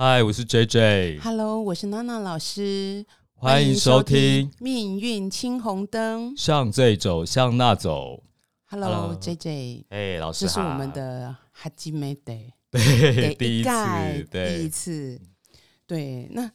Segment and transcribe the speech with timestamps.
[0.00, 3.04] 嗨，我是 J J，Hello，我是娜娜老师，
[3.34, 6.30] 欢迎收听《命运青红灯》。
[6.40, 8.22] 向这走，向那走。
[8.66, 15.20] Hello Hello，J J，哎、老师这是我们的哈基梅 day 对 第一次盖，第一，次。
[15.84, 16.48] 对，那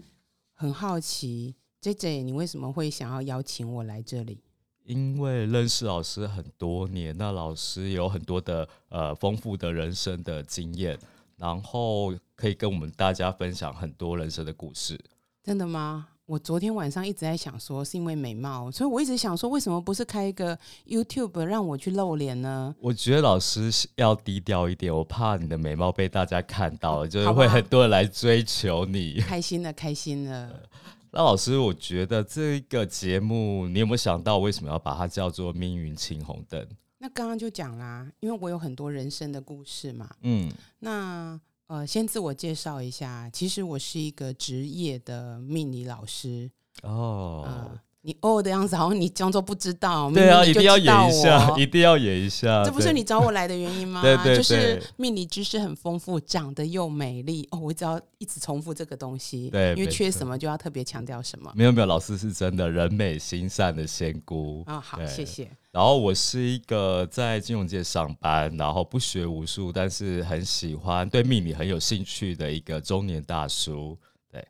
[0.54, 4.42] 很好奇，J J，你为什么会想要邀请我来这里？
[4.86, 10.98] 因为认识老师很多年，那老师有很多的呃丰富的人生的经验，
[11.38, 15.00] 然后可以跟我们大家分享很多人生的故事。
[15.44, 16.08] 真的吗？
[16.26, 20.58] 我昨天晚上一直在想说，是因为美貌，所以我一直想说，为什么不是开一个
[20.88, 22.74] YouTube 让我去露脸呢？
[22.80, 29.20] 我觉得老师要低调一点，我怕你的美貌被大家看到了，就是会很多人来追求你。
[29.20, 30.62] 开心了，开心了。
[31.12, 36.66] 那老师，我觉得这个节目，你有没有想到为什么要把它叫做“命运青红灯
[37.04, 40.10] 那刚刚就讲啦，因为我有很多人生的故事嘛。”？
[40.24, 40.50] 嗯，
[40.80, 41.38] 那
[41.68, 46.50] 呃，先自我介绍一下，其实我是一个职业的命理老师。
[46.82, 50.12] 哦，呃，你哦的样子，好像你装作不知道。
[50.12, 52.62] 对啊，一定要演一下， 一定要演一下。
[52.66, 54.02] 这不是你找我来的原因吗？
[54.04, 57.48] 对对就是命理知识很丰富，长得又美丽。
[57.52, 61.50] 哦，我只要一直重复这个东西，对因为缺什么就要特别强调什么。
[61.56, 64.64] 没有没有，老师是真的人美心善的仙姑。
[64.68, 65.50] 啊、好，谢谢。
[65.72, 73.98] 然后我是一个在金融界上班，然后不学无术，但是很喜欢对命理很有兴趣的一个中年大叔。
[74.30, 74.46] 对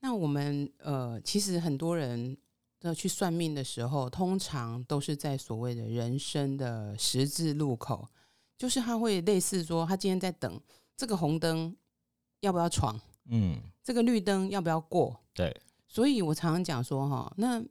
[0.00, 2.36] 那我们呃，其实很多人
[2.82, 8.08] 的去算命的时候，通常都是在所谓的人生的十字路口，
[8.58, 10.60] 就是他会类似说，他今天在等
[10.96, 11.74] 这个红灯
[12.40, 15.18] 要不要闯，嗯，这个绿灯要不要过。
[15.32, 15.54] 对，
[15.86, 17.62] 所以我常常讲说，哈，那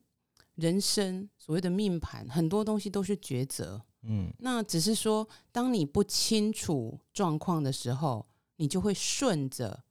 [0.55, 3.81] 人生所谓的命盘，很多东西都是抉择。
[4.03, 9.83] 嗯，那只是说，当你不清楚状况的时候，你就会顺着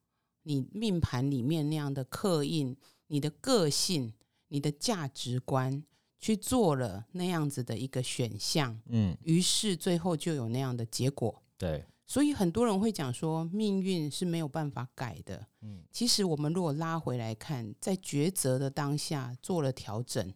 [0.42, 2.76] 你命盘里面那样的刻印、
[3.06, 4.12] 你的个性、
[4.50, 5.82] 你的价值观
[6.18, 11.42] 去做了那样子的一个选项，嗯，于是最后就有那样的结果。
[11.56, 15.46] 对，所以很多人会讲说，命运是没有办法改的。
[15.62, 20.32] 嗯，其实我们如果拉回来看，在抉择的当下做了调整，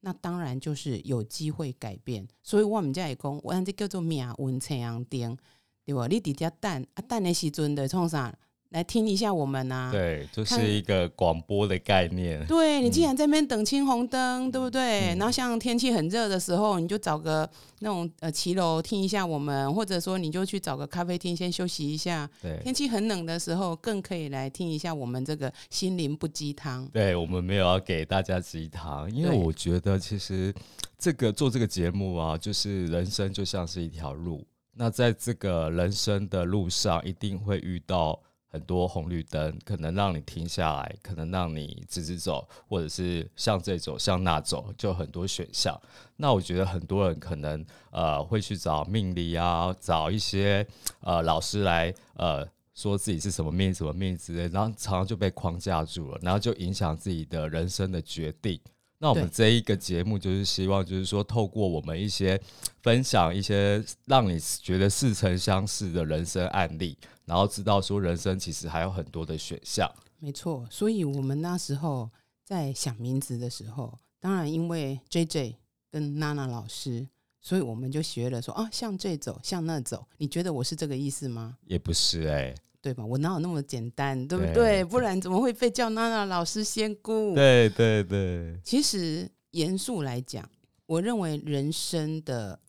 [0.00, 2.26] 那当然就是有机会改变。
[2.42, 5.36] 所以我们家也讲，我按这叫做命运青阳灯，
[5.84, 6.06] 对吧？
[6.06, 8.38] 你底下等啊，等的时阵的创啥
[8.72, 9.90] 来听一下我们啊。
[9.92, 12.44] 对，就是一个广播的概念。
[12.46, 15.14] 对你既嗯然在那边等青红灯，对不对？
[15.14, 17.48] 嗯然后像天气很热的时候，你就找个
[17.80, 22.28] 那种呃骑楼听一下我们，或者说你就去找个咖啡厅先休息一下。
[22.40, 26.86] 对，天气很冷的时候，更可以来听一下我们这个心灵不鸡汤。
[26.88, 30.52] 对我们没有要给大家鸡汤，因为我觉得其实
[30.98, 34.44] 这个做这个节目啊，就是人生就像是一条路，
[34.74, 38.18] 那在这个人生的路上，一定会遇到
[38.52, 45.74] 很多红绿灯，可能让你停下来，可能让你直直走，或者是向这走向那走，就很多选项。
[46.16, 50.66] 那我觉得很多人可能呃会去找命理啊，找一些
[51.00, 58.60] 呃老师来呃说自己是什么命什么命之类，然后常常就被框架住了，然后就影响自己的人生的决定。
[58.98, 62.40] 那我们这一个节目就是希望，就是说透过我们一些
[62.82, 66.96] 分享一些让你觉得似曾相识的人生案例，
[67.32, 69.90] 然后知道说人生其实还有很多的选项。
[70.18, 72.10] 没错，所以我们那时候
[72.44, 75.56] 在想名字的时候，当然因为 J J
[75.90, 77.08] 跟娜娜老师，
[77.40, 80.06] 所以我们就学了说啊，向这走，向那走。
[80.18, 81.56] 你觉得我是这个意思吗？
[81.64, 83.02] 也不是哎、对吧？
[83.02, 84.84] 我哪有那么简单，对不对对？
[84.84, 87.34] 不然怎么会被叫娜娜老师仙姑？
[87.34, 90.46] 对对对，其实严肃来讲，
[90.84, 92.60] 我认为人生的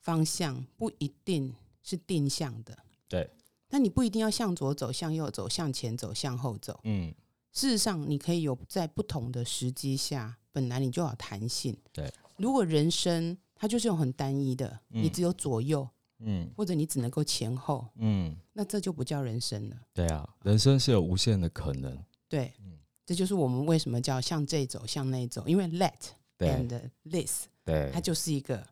[0.00, 1.52] 方向不一定
[1.82, 2.78] 是定向的。
[3.08, 3.28] 对，
[3.68, 6.80] 但你不一定要向左走、向右走、向前走、向后走。
[6.84, 7.14] 嗯，
[7.52, 11.76] 事实上，你可以有在不同的时机下，本来你就有弹性。
[11.92, 19.76] 对，如果人生它就是用很单一的，嗯你只有左右，嗯或者你只能够前后，嗯，那这就不叫人生了。
[19.92, 21.98] 对啊，人生是有无限的可能。
[22.28, 25.92] 对，嗯这就是我们为什么叫向这走、向那走，因为 let
[26.38, 28.66] and this 对它就是一个，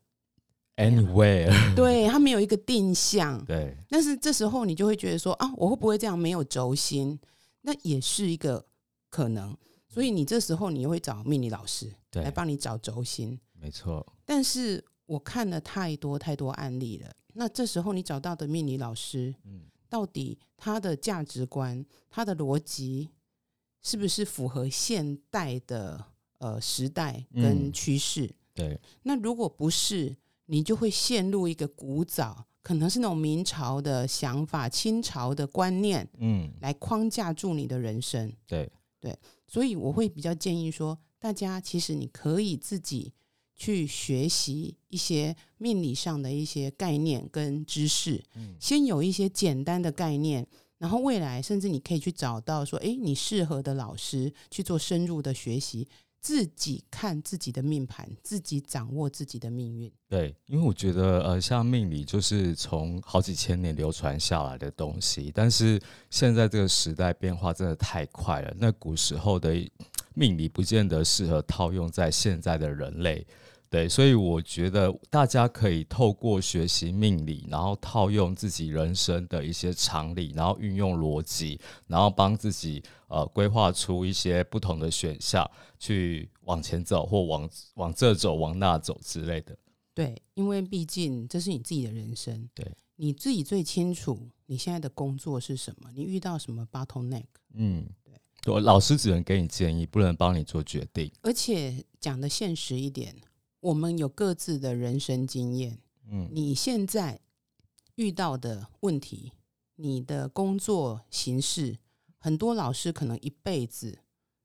[0.77, 3.45] ，anywhere， 对，它没有一个定向。
[3.45, 7.19] 对但是这时候你就会觉得说啊，我会不会这样没有轴心？
[7.63, 8.67] 那也是一个
[9.11, 9.57] 可能。
[9.89, 13.39] 所以你这时候你又会找命理老师来，帮你找轴心。
[13.53, 23.11] 没错，但是我看了太多太多案例了，那这时候你找到的命理老师，嗯到底他的价值观、他的逻辑，
[23.83, 26.05] 是不是符合现代的
[26.39, 28.29] 呃时代跟嗯趋势？
[28.53, 38.33] 对，那如果不是，你就会陷入一个古早可能是那种明朝的想法、清朝的观念嗯，来框架住你的人生。
[38.47, 38.71] 对。
[39.01, 39.15] 对，
[39.47, 43.13] 所以我会比较建议说，大家其实你可以自己
[43.55, 48.57] 去学习一些命理上的一些概念跟知识，嗯。
[48.59, 50.47] 先有一些简单的概念，
[50.79, 55.87] 然后未来甚至你可以去找到说，诶，你适合的老师去做深入的学习，
[56.25, 59.93] 自己看自己的命盘，自己掌握自己的命运。
[60.09, 65.79] 对，因为我觉得呃，像命理就是从好几千年流传下来的东西，但是
[66.09, 69.55] 现在这个时代变化真的太快了，那古时候的
[70.15, 73.27] 命理不见得适合套用在现在的人类。
[73.75, 89.59] 对，所以我觉得大家可以透过学习命理，然后套用自己人生的一些常理，然后运用逻辑，然后帮自己呃规划出一些不同的选项，去往前走或往往这走、往那走之类的。
[89.93, 97.27] 对，因为毕竟这是你自己的人生，对你自己最清楚你现在的工作是什么，你遇到什么 bottleneck。
[97.55, 97.85] 嗯，
[98.41, 101.11] 对，老师只能给你建议，不能帮你做决定。
[101.23, 103.13] 而且讲的现实一点，
[103.65, 105.79] 我们有各自的人生经验。
[106.11, 107.19] 嗯，你现在
[107.95, 109.33] 遇到的问题，
[109.77, 111.79] 你的工作形式，
[112.19, 113.99] 很多老师可能一辈子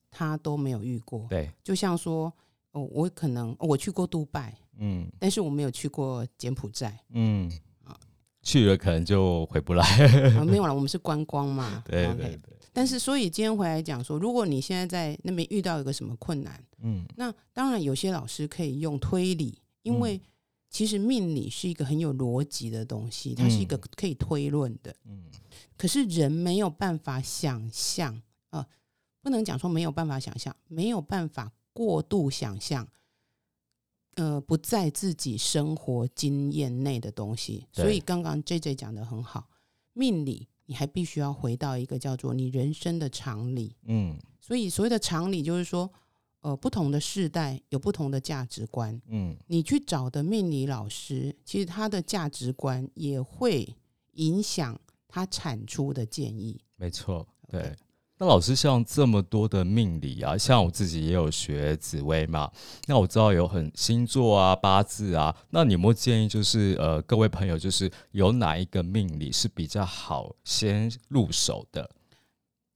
[0.10, 1.28] 他都没有遇过。
[1.28, 2.32] 对，就像说，
[2.72, 7.52] 哦，我可能我去过杜拜，嗯但是我没有去过柬埔寨嗯，
[8.42, 9.86] 去了可能就回不来。
[10.38, 11.84] 啊，没有了，我们是观光嘛。
[11.88, 20.22] 对对对，但是，所以今天回来讲说，如果你现在在那边遇到一个什么困难，嗯那当然有些老师可以用推理，因为
[20.70, 24.96] 其实命理是一个很有逻辑的东西，它是一个可以推论的。
[25.06, 25.24] 嗯
[25.76, 28.66] 可是人没有办法想象，呃，
[29.22, 32.86] 不能讲说没有办法想象，没有办法过度想象，
[34.16, 37.66] 呃，不在自己生活经验内的东西。
[37.72, 39.48] 所以刚刚 J J 讲的很好，
[39.94, 43.76] 命理你还必须要回到一个叫做你人生的常理。
[43.86, 45.92] 嗯所以所谓的常理就是说，
[46.42, 53.76] 呃，不同的世代有不同的价值观，嗯你去找的命理老师，其实他的价值观也会
[54.14, 56.60] 影响他产出的建议。
[56.76, 57.76] 没错，对。
[58.22, 62.52] 那老师像这么多的命理啊，像我自己也有学紫微嘛，
[62.86, 71.90] 那我知道有很星座啊、八字啊，那你有没有建议，就是呃，各位朋友，就是有哪一个命理是比较好先入手的？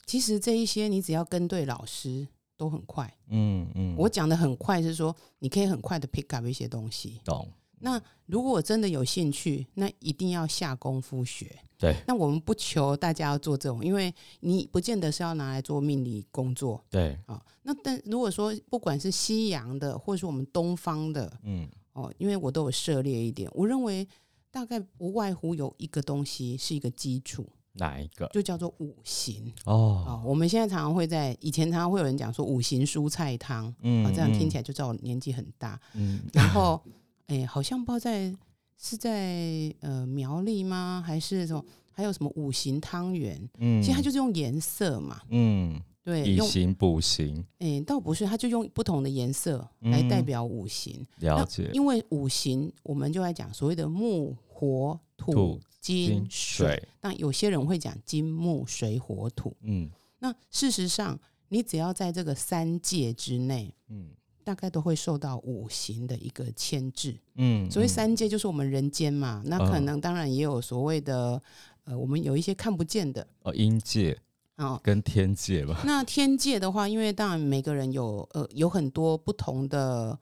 [0.05, 2.25] 其实这一些你只要跟对老师
[2.55, 3.13] 都很快。
[3.27, 7.19] 嗯嗯，我讲的很快是说，你可以很快的 pick up 一些东西。
[7.25, 7.51] 懂，
[7.83, 11.59] 那如果我真的有兴趣，那一定要下功夫学。
[11.77, 17.43] 对那我们不求大家要做这种，因为你不见得是要拿来做命理工作对，啊。
[17.63, 24.07] 那但如果说不管是西洋的，或者是我们东方的嗯哦，因为我都有涉猎一点，我认为
[24.49, 28.27] 大概不外乎有一个东西是一个基础，哪一个？
[28.27, 30.23] 就叫做五行哦，哦。
[30.25, 35.77] 我们现在常常会在以前常常会有人讲说五行蔬菜汤嗯啊，这样听起来，来就知道我年纪很大。
[35.95, 36.81] 嗯然后，
[37.27, 38.35] 哎、好像不知道在
[38.77, 41.03] 是在呃苗栗吗？
[41.05, 41.63] 还是什么？
[41.91, 43.49] 还有什么五行汤圆？
[43.59, 51.05] 嗯其实它就是用颜色嘛，嗯，对，用以形补形，哎、倒不是，它就用不同的颜色来代表五行。
[51.19, 51.69] 了解。
[51.71, 56.25] 因为五行，我们就来讲所谓的木、火、土、土金。
[56.29, 59.55] 水，那有些人会讲金木水火土。
[59.61, 61.19] 嗯那事实上，
[61.49, 64.09] 你只要在这个三界之内，嗯
[64.43, 67.17] 大概都会受到五行的一个牵制。
[67.35, 67.89] 嗯，所谓嗯。
[67.89, 71.41] 三界就是我们人间嘛，那可嗯能当然也有所谓的，
[71.85, 74.17] 呃，我们有一些看不见的哦，阴界
[74.57, 74.79] 哦。
[74.83, 80.17] 跟天界吧，那天界的话，因为当然每个人有呃有很多不同的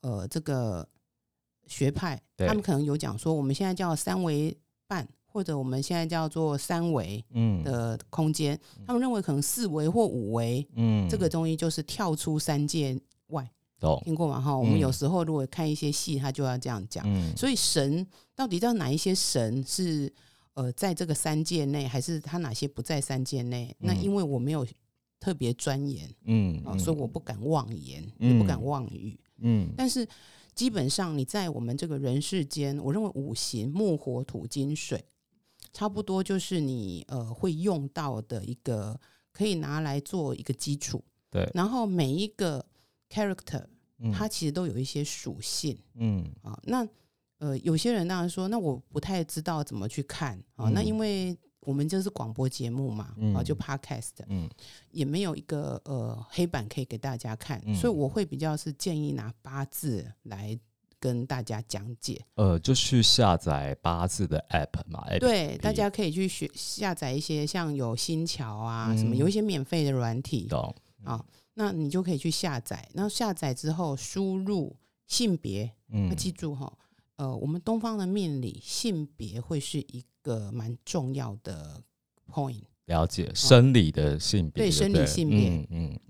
[0.00, 0.86] 呃这个
[1.66, 7.62] 学派，他们可能有讲说，我们现在叫三维半，或者我们现在叫做三维嗯。
[7.64, 13.50] 的空间，他们认为可能四维或五维嗯，这个东西就是跳出三界外，懂，
[14.04, 14.40] 听过吗？
[14.40, 17.04] 哈，我们嗯有时候如果看一些戏，他就要这样讲。
[17.06, 20.12] 嗯，所以神到底知道哪一些神是
[20.54, 23.74] 呃在这个三界内，还是他哪些不在三界内？
[23.78, 24.66] 那嗯因为我没有
[25.20, 29.18] 特别钻研啊、嗯嗯所以我不敢妄言，也不敢嗯妄语。
[29.38, 30.06] 嗯但是
[30.54, 35.04] 基本上你在我们这个人世间，我认为五行木火土金水，
[35.72, 38.98] 差不多就是你呃会用到的一个
[39.32, 41.02] 可以拿来做一个基础。
[41.30, 42.64] 对，然后每一个
[43.10, 43.68] character 嗯
[44.12, 45.78] 它其实都有一些属性。
[45.94, 46.86] 嗯啊，那
[47.38, 50.68] 呃，有些人当然说，那我不太知道怎么去看啊。
[50.70, 54.48] 那嗯因为我们这是广播节目嘛，啊，嗯就 podcast，嗯
[54.90, 60.58] 也没有一个呃黑板可以给大家看，嗯所以我会比较是建议拿八字来
[61.00, 62.22] 跟大家讲解。
[62.36, 70.74] 呃，就去下载八字的 app 嘛，对，大家可以去学下载一些像有新桥啊什么，嗯有一些免费的软体懂？
[71.02, 71.22] 啊，
[71.54, 72.88] 那你就可以去下载。
[72.94, 76.76] 然后下载之后输入性别，嗯要记住哈，
[77.16, 81.82] 呃，我们东方的命理性别会是一个蛮重要的
[82.30, 82.62] point。
[82.86, 86.00] 了解生理的性别，对生理性别嗯嗯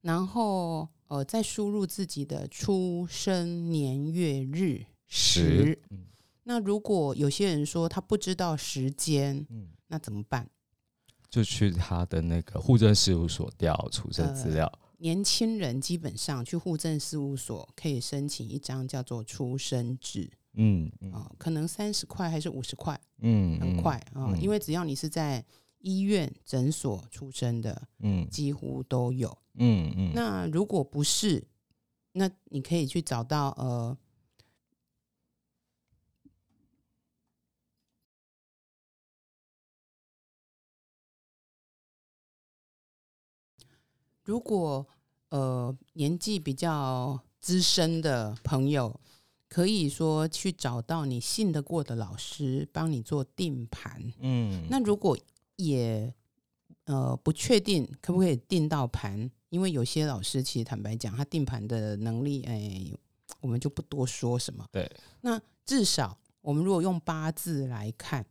[0.00, 5.82] 然后呃，再输入自己的出生年月日时时。
[6.44, 10.48] 那如果有些人说他不知道时间，嗯那怎么办？
[11.32, 14.70] 就去他的那个户政事务所调出生呃资料。
[14.98, 25.42] 年轻人基本上去户政事务所可以申请一张叫做出生纸嗯嗯啊、可能三十块还是五十块，嗯，很快啊、嗯因为只要你是在
[25.78, 29.34] 医院诊所出生的，嗯几乎都有。
[29.54, 31.42] 嗯嗯，那如果不是，
[32.12, 33.96] 那你可以去找到呃，
[44.24, 44.86] 如果
[45.30, 49.00] 呃年纪比较资深的朋友，
[49.48, 54.02] 可以说去找到你信得过的老师帮你做定盘。
[54.20, 55.18] 嗯那如果
[55.56, 56.12] 也
[56.84, 62.92] 呃不确定可不可以定到盘，因为有些老师其实坦白讲，他定盘的能力，哎，
[63.40, 64.66] 我们就不多说什么。
[64.72, 68.26] 对，那至少我们如果用八字来看，嗯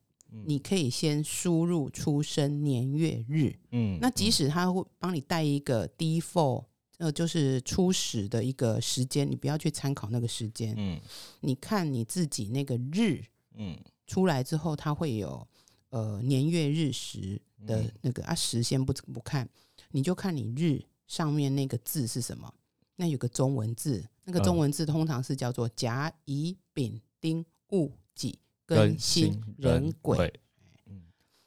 [0.46, 3.54] 你可以先输入出生年月日。
[3.72, 6.66] 嗯那即使他会帮你带一个 default，
[6.98, 11.00] 呃，就是初始的一个时间，你不要去参考那个时间，嗯。
[11.42, 13.24] 你看你自己那个日
[13.56, 13.78] 嗯。
[14.08, 15.48] 出来之后，它会有
[15.90, 17.92] 呃年月日时的嗯。
[18.02, 19.48] 那个、啊时先不不看，
[19.92, 22.54] 你就看你日上面那个字是什么。
[22.98, 28.38] 那有个中文字，那个中嗯文字通常是叫做甲乙丙丁戊己
[28.76, 30.18] 庚庚辛辛壬癸。
[30.18, 30.34] 癸。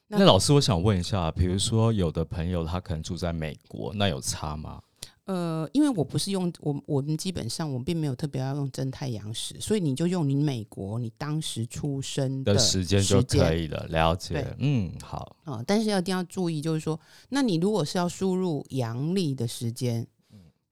[0.07, 4.81] 那那老师，我想问一下，比如说有的朋友他可能住在美国，那有差吗？
[5.25, 14.54] 呃，因为我不是用我我们基本上我并没有特别要用真太阳时，所以你就用你美国你当时出生的时间就可以以了，了解。
[14.59, 17.00] 嗯，好，啊、但是要一定要注意，就是说，
[17.31, 20.07] 那你如果是要输入阳历的时间，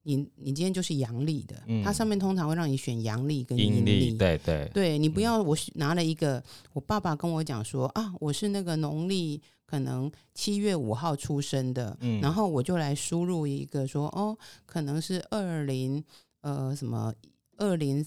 [0.03, 1.83] 你你今天就是阳历的，嗯。
[1.83, 6.43] 它上面通常会让你选阳历跟阴阴历，对对，对你不要，我拿了一个，
[6.73, 12.21] 我爸爸跟我讲说啊，我是那个农历可能七月五号出生的，嗯。
[12.21, 16.03] 然后我就来输入一个说哦，可能是二零
[16.41, 17.15] 呃什么
[17.57, 18.05] 二零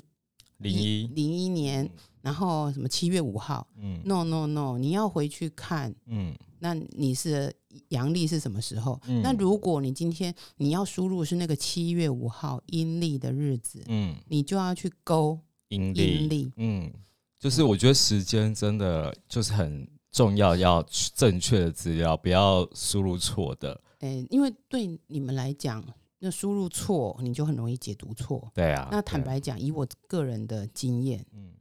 [0.58, 1.90] 零一，零一年，
[2.26, 6.36] 然后什么七月五号嗯，no no no，你要回去看嗯。
[6.58, 7.54] 那你是
[7.90, 9.00] 阳历是什么时候？
[9.08, 9.22] 嗯。
[9.22, 16.92] 那如果你今天你要输入是那个七月五号阴历的日子，嗯，你就要去勾阴阴历，嗯，
[17.38, 23.80] 就是我觉得时间真的就是很重要，要正确的资料，不要输入错的。
[24.00, 25.86] 诶、因为对你们来讲，
[26.18, 28.50] 那输入错你就很容易解读错。
[28.56, 31.52] 对啊，那坦白讲，以我个人的经验，嗯，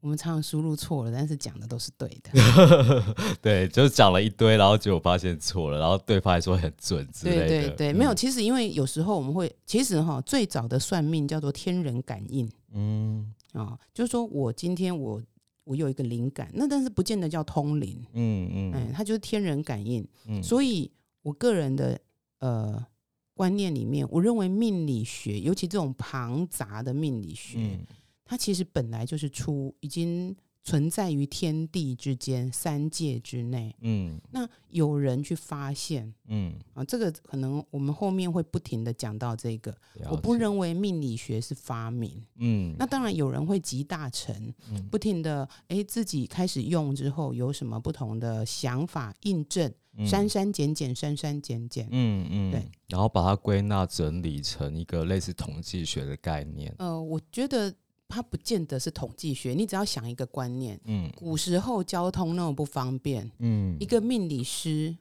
[0.00, 3.04] 我们常常输入错了，但是讲的都是对的。
[3.42, 7.68] 对，就是讲了一堆，然后结果发现错了，然后对方还说很准之类对的。
[7.68, 8.12] 对对，没有。
[8.12, 15.20] 嗯，其实因为有时候我们会，其实哈，最早的算命叫做天人感应嗯啊、就是说我今天我
[15.64, 20.06] 我有一个灵感，那但是不见得叫通灵，嗯嗯，嗯它就是天人感应。
[20.26, 20.90] 嗯，所以
[21.22, 21.98] 我个人的
[22.38, 22.86] 呃
[23.34, 27.86] 观念里面，我认为命理学，尤其这种庞杂的命理学，嗯
[28.28, 33.74] 它其实本来就是出已经存在于天地之间三界之内。
[33.80, 39.74] 嗯那有人去发现嗯，啊，这个可能我们后面会不停的讲到这个。
[40.10, 51.88] 我不解认为命理学是发明，嗯那当然有人会集大成，嗯不停的哎自己开始用之后有什么不同的想法印证，嗯删删减减，删删减减。
[51.90, 56.74] 嗯嗯，对，然后把它归纳整理成一个类似统计学的概念。
[56.78, 57.74] 呃，我觉得
[58.08, 61.10] 它不见得是统计学，你只要想一个观念，嗯。
[61.14, 63.76] 古时候交通那么不方便，嗯。
[63.78, 64.96] 一，个命理师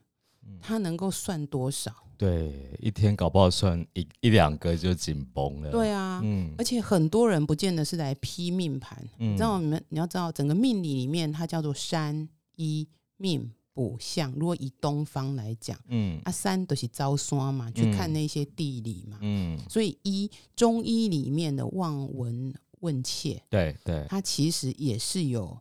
[0.46, 0.60] 嗯。
[0.62, 1.96] 他能够算多少？
[2.18, 5.72] 对，一天搞不好算一一两个就紧绷了。
[5.72, 6.54] 对啊，嗯。
[6.58, 9.34] 而且很多人不见得是来批命盘，嗯。
[9.34, 12.86] 你知道你们你要知道，整个命理里面它叫做山一
[13.16, 14.34] 命卜相。
[14.34, 16.20] 如果以东方来讲，嗯。
[16.26, 25.58] 啊山都是招山嘛，去看嗯那些地理嘛，嗯，所以一中医里面的望闻问切，对对，它其实也是有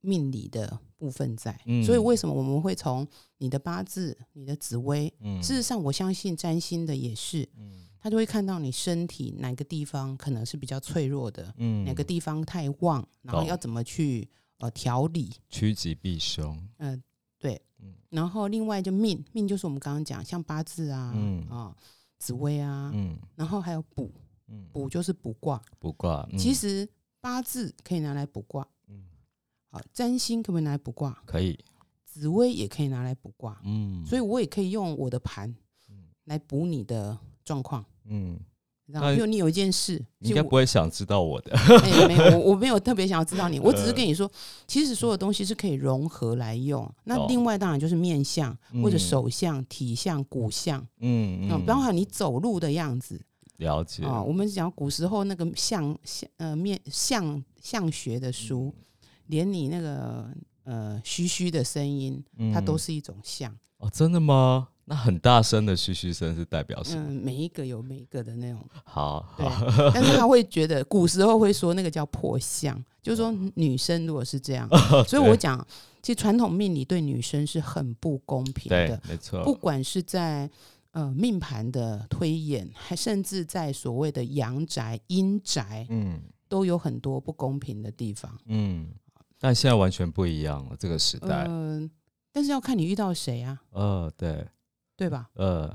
[0.00, 1.58] 命理的部分在。
[1.66, 3.06] 嗯所以为什么我们会从
[3.38, 15.32] 你的八字、你的紫微，嗯事实上我相信占星的也是，嗯他就会看到你身体哪个地方可能是比较脆弱的，嗯，哪个地方太旺，然后要怎么去呃调理。
[15.48, 16.56] 趋吉避凶？
[16.78, 17.02] 嗯、
[17.38, 17.94] 对嗯。
[18.10, 21.76] 然后另外就命，命就是我们刚刚讲像八字啊，嗯啊、
[22.18, 24.08] 紫薇啊，嗯然后还有卜，
[24.48, 25.60] 嗯，卜就是卜卦。
[25.78, 26.88] 卜卦，嗯其实
[27.20, 29.04] 八字可以拿来卜卦，嗯
[29.70, 31.22] 好，占星可不可以拿来卜卦？
[31.26, 31.58] 可以，
[32.04, 35.54] 紫薇也可以拿来卜卦，嗯，所以我也可以用我的盘
[35.90, 37.84] 嗯来补你的状况。
[38.04, 38.38] 嗯，
[38.86, 44.30] 你知道吗，那比如你有一件事，你应该不会想知道我的， 我哎没有，我我没有特别想要知道你， 我只呃是跟你说，
[44.66, 46.90] 其实所有东西是可以融合来用。
[47.04, 53.20] 那另外当然就是面相或者嗯手相、体相、骨相嗯嗯，包含你走路的样子
[53.58, 54.20] 了解啊。
[54.20, 58.84] 我们讲古时候那个相相呃面相相学的书，嗯
[59.26, 60.26] 连你那个
[60.64, 63.54] 呃嘘嘘的声音，它都嗯是一种相。
[63.76, 64.68] 哦，真的吗？
[64.86, 67.04] 那很大声的嘘嘘声是代表什么？
[67.08, 74.66] 嗯，每一个有每一个的那种好对好，但是他会觉得古时候会说那个叫破相， 就是说女生如果是这样，
[75.06, 75.64] 所以我讲，
[76.02, 80.48] 其实传统命理对女生是很不公平对的，，没错，不管是在
[80.92, 88.38] 呃命盘的推演，还甚至在所谓的阳宅、阴宅，嗯都有很多不公平的地方。
[88.46, 88.90] 嗯，
[89.38, 91.90] 但现在完全不一样了，这个时代，嗯、
[92.32, 94.46] 但是要看你遇到谁啊，呃，对，
[94.96, 95.28] 对吧？
[95.34, 95.68] 呃，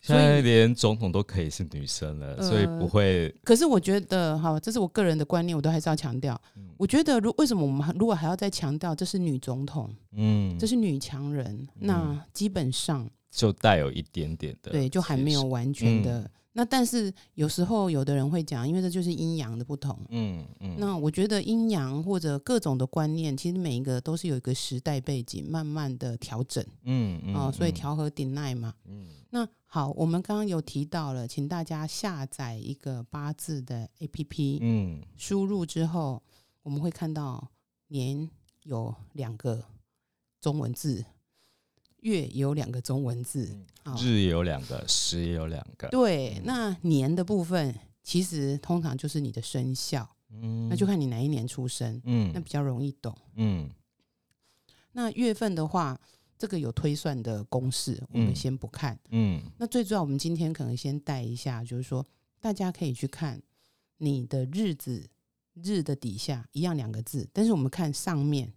[0.00, 6.40] 现在连总统都可以是女生了，所以呃不会，可是我觉得，哈，这是我个人的观念，我都还是要强调。
[6.56, 16.20] 嗯我觉得，如为什么我们如果还要再强调这是女总统，嗯，这是女强人，那基本上就带有一点点的，对就还没有，完全的。
[16.20, 19.98] 嗯那但是有时候有的人会讲，因为这就是阴阳的不同。
[20.10, 28.74] 嗯嗯，那我觉得阴阳或者各种的观念，其实每一个都是有一个时代背景，慢慢的调整嗯嗯啊、所以嗯调和顶耐嘛。
[28.84, 36.22] 嗯那好，我们刚刚有提到了，请大家下载一个八字的 APP，、嗯输入之后，
[36.62, 37.48] 我们会看到
[37.88, 38.28] 年
[38.64, 39.64] 有两个
[40.38, 41.02] 中文字，
[42.02, 43.58] 月也有两个中文字。
[43.98, 46.42] 日也有两个，时也有两个，对，嗯。
[46.44, 50.68] 那年的部分其实通常就是你的生肖，嗯。
[50.68, 53.12] 那就看你哪一年出生，那嗯比较容易懂。
[53.34, 53.68] 嗯。
[54.92, 56.00] 那月份的话，
[56.38, 58.96] 这个有推算的公式，我们嗯先不看。
[59.10, 59.42] 嗯。
[59.58, 62.06] 那最主要，我们今天可能先带一下，就是说
[62.40, 63.42] 大家可以去看
[63.98, 65.08] 你的日子
[65.54, 68.52] 日的底下一样两个字，但是我们看上面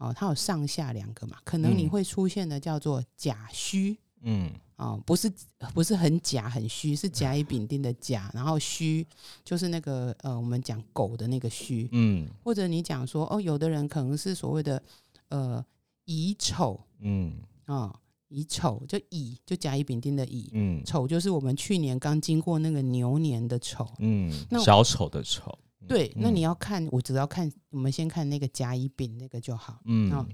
[0.00, 1.88] 哦，它有上下两个嘛，可能你嗯。
[1.90, 4.50] 会出现的叫做甲虚嗯。
[4.76, 5.30] 哦，不是
[5.74, 9.06] 不是很甲很虚，是甲乙丙丁的甲，然后虚
[9.44, 12.26] 就是那个呃我们讲狗的那个虚，嗯。
[12.42, 14.82] 或者你讲说哦，有的人可能是所谓的
[15.28, 15.62] 呃
[16.06, 17.34] 乙丑嗯。
[17.66, 17.94] 哦，
[18.28, 20.82] 乙丑就乙就甲乙丙丁的乙，嗯。
[20.82, 23.86] 丑就是我们去年刚经过那个牛年的丑。
[23.98, 29.80] 嗯，那小丑的丑，对，那嗯你要看，我只要看，我们先看那个甲乙丙那个就好。
[29.84, 30.26] 嗯哦，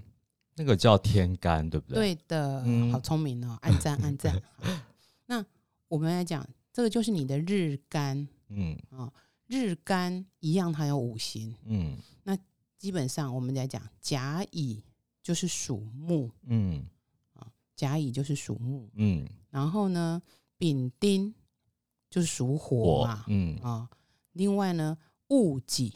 [0.54, 4.42] 那个叫天干，对不对？，对的，嗯好聪明哦，按赞 按赞。
[5.26, 5.44] 那
[5.88, 9.12] 我们来讲，这个就是你的日干嗯啊、
[9.46, 11.54] 日干一样，它有五行。
[11.64, 12.36] 嗯那
[12.78, 14.82] 基本上我们来讲，甲乙
[15.22, 16.84] 就是属木，嗯
[17.74, 18.88] 甲乙就是属木。
[18.94, 20.22] 嗯，然后呢，
[20.56, 21.34] 丙丁
[22.08, 23.86] 就是属火火嘛，，嗯啊、
[24.32, 24.96] 另外呢，
[25.28, 25.94] 戊己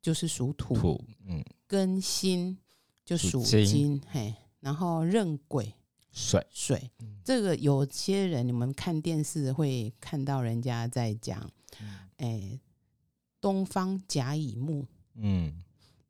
[0.00, 2.56] 就是属土，土，嗯庚辛
[3.04, 5.74] 就属属金金，嘿，然后壬癸
[6.12, 7.20] 水，水嗯。
[7.24, 11.50] 这个有些人你们看电视会看到人家在讲，
[12.18, 12.60] 哎，
[13.40, 15.62] 东方甲乙木，嗯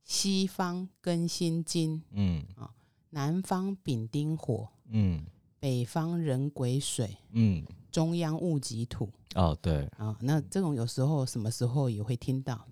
[0.04, 2.70] 西方庚辛金，嗯啊
[3.10, 5.24] 南方丙丁火，嗯
[5.58, 9.10] 北方壬癸水，嗯，中央戊己土。
[9.36, 12.66] 哦对，啊，那这种有时候什么时候也会听到，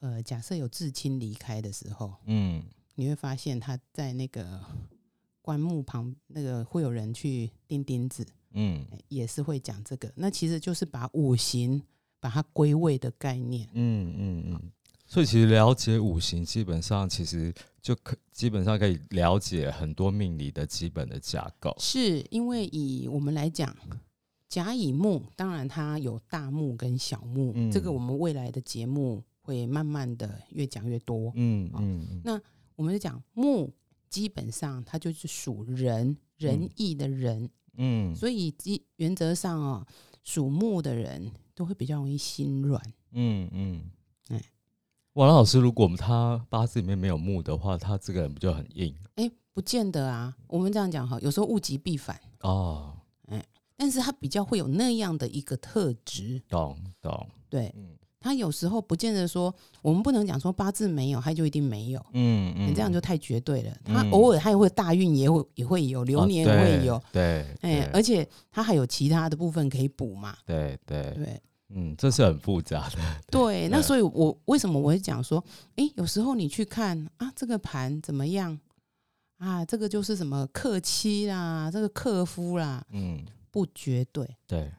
[0.00, 2.62] 呃，假设有至亲离开的时候，嗯
[2.94, 4.60] 你会发现他在那个
[5.40, 10.12] 棺木旁，那个会有人去钉钉子，嗯也是会讲这个。
[10.14, 11.82] 那其实就是把五行
[12.20, 13.66] 把它归位的概念。
[13.72, 14.72] 嗯嗯嗯，
[15.06, 21.74] 所以其实了解五行，基本上其实就可基本上可以了解很多命理的基本的架构。
[21.78, 23.74] 是因为以我们来讲，
[24.52, 31.32] 甲乙木，当然它有大木跟小木，嗯这个我们未来的节目会慢慢的越讲越多。
[31.34, 32.38] 嗯嗯嗯那
[32.76, 33.72] 我们就讲木，
[34.10, 39.86] 基本上它就是属人，仁义的人，嗯所以基原则上哦，
[40.22, 42.78] 属木的人都会比较容易心软。
[43.12, 43.90] 嗯嗯，
[44.28, 44.38] 哎
[45.14, 50.36] 王老师，如果他八字里面没有木的话，他这个人不就很硬哎，不见得啊。
[50.46, 52.20] 我们这样讲哈，有时候物极必反。
[52.40, 52.98] 哦？
[53.82, 56.40] 但但是他比较会有那样的一个特质。
[56.48, 57.88] 懂懂，对嗯。
[58.20, 61.98] 他有时候不见得说，我们不能讲说八字没有，他就一定没有。
[62.12, 63.76] 嗯嗯，你这样就太绝对了。
[63.84, 64.10] 他嗯。
[64.12, 67.90] 偶尔他也会大运也会也会有，流哦年也会有，对，哎、对。
[67.92, 70.36] 而且他还有其他的部分可以补嘛。
[70.46, 71.42] 对对，对。
[71.74, 72.98] 嗯，这是很复杂的，
[73.32, 78.56] 对，那所以我为什么我会讲说，哎、有时候你去看啊，这个盘怎么样？
[79.38, 79.64] 啊？
[79.64, 84.72] 这个就是什么克妻啦，这个克夫啦，嗯，不绝对，对，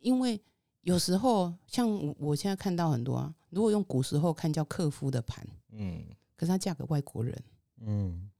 [0.00, 0.38] 因为
[0.82, 6.04] 有时候像我我现在看到很多啊，如果用古时候看叫克夫的盘，嗯。
[6.36, 7.42] 可是她嫁给外国人，
[7.82, 8.30] 嗯，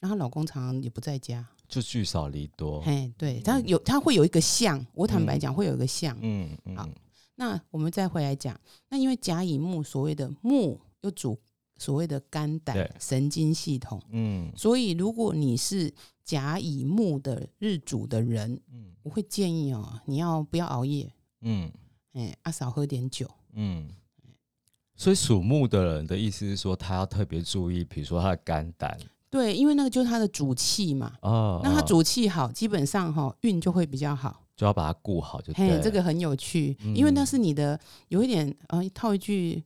[0.00, 6.18] 然后她老公常常也不在家，就聚少离多，嘿，对，她有她会有一个像，我坦白嗯讲会有一个像。
[6.20, 6.94] 嗯嗯好嗯。
[7.36, 11.38] 那我们再回来讲，那因为甲乙木所谓的木又主
[11.78, 14.52] 所谓的肝胆神经系统，嗯。
[14.56, 15.92] 所以如果你是
[16.24, 18.92] 甲乙木的日主的人，嗯。
[19.02, 21.70] 我会建议哦，你要不要熬夜，嗯。
[22.12, 23.28] 哎，啊少喝点酒。
[23.54, 23.88] 嗯。
[24.96, 28.96] 所以属木的人的意思是说，他要特别注意，比如说他的肝胆。
[29.28, 31.12] 对，因为那个就是他的主气嘛。
[31.22, 34.42] 哦，那他哦主气好，基本上哈、运就会比较好。
[34.56, 39.64] 就要把它顾好，就嘿这个很有趣，因为那嗯是你的有一点呃，套一句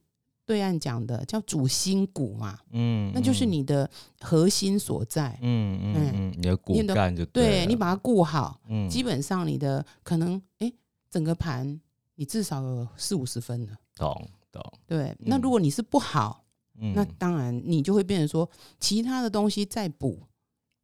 [0.49, 3.89] 对岸讲的叫主心骨嘛，嗯，那就是嗯你的
[4.23, 5.39] 核心所在。
[5.43, 10.73] 嗯嗯嗯，你的骨干就了对你把它顾好，嗯基本上你的可能哎，
[11.11, 11.79] 整个盘
[12.15, 13.77] 你至少有四五十分了。
[13.95, 16.43] 懂懂，对，那嗯如果你是不好，
[16.81, 18.49] 嗯，那当然你就会变成说
[18.81, 20.19] 其他的东西再补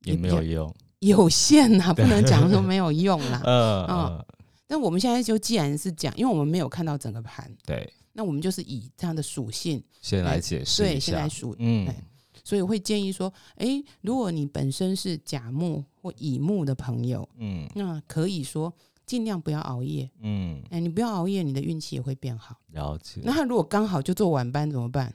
[0.02, 0.74] 也没有用。
[0.98, 3.40] 有限呐、不能讲说没有用啦。
[3.48, 4.24] 嗯嗯嗯，
[4.66, 11.28] 但我们现在就既然是讲，因为我们没有看到整个盘，对，那我们就是以这样的属性，先来解释对，一下先来。
[11.28, 11.94] 数，嗯哎
[12.42, 18.70] 所以我会建议说，诶，如果你本身是甲木或乙木的朋友，嗯那可以说
[19.06, 20.10] 尽量不要熬夜。
[20.20, 22.60] 嗯，哎，你不要熬夜，你的运气也会变好。
[22.72, 23.22] 了解。
[23.24, 25.14] 那他如果刚好就做晚班怎么办？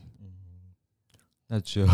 [1.47, 1.85] 那就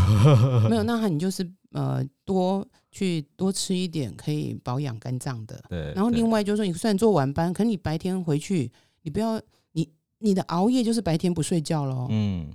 [0.70, 5.62] 没有，那他你就是呃多去多吃一点可以保养肝脏的。
[5.68, 5.92] 对。
[5.94, 9.42] 然后另外就是说，你虽然做晚班，可是你白天回去，你不要
[10.20, 12.52] 你你的熬夜就是白天不睡觉喽，嗯，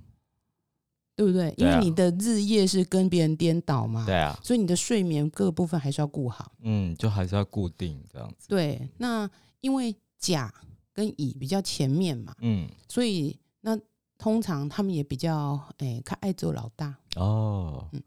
[1.16, 1.52] 对不对？
[1.56, 6.52] 因为你的日夜是跟别人颠倒嘛，对啊，所以你的睡眠各部分还是要顾好。
[6.62, 8.48] 嗯，就还是要固定这样子。
[8.48, 9.28] 对，那
[9.60, 10.52] 因为甲
[10.92, 13.78] 跟乙比较前面嘛，嗯，所以那
[14.18, 16.94] 通常他们也比较诶，看爱做老大。
[17.16, 18.02] 哦，嗯